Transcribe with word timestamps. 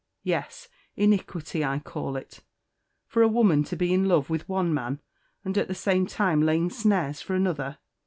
Yes, 0.23 0.67
iniquity 0.95 1.63
I 1.63 1.77
call 1.77 2.15
it, 2.15 2.39
for 3.05 3.21
a 3.21 3.27
woman 3.27 3.63
to 3.65 3.75
be 3.75 3.93
in 3.93 4.07
love 4.07 4.31
with 4.31 4.49
one 4.49 4.73
man, 4.73 4.99
and 5.45 5.55
at 5.59 5.67
the 5.67 5.75
same 5.75 6.07
time 6.07 6.41
laying 6.41 6.71
snares 6.71 7.21
for 7.21 7.35
another. 7.35 7.77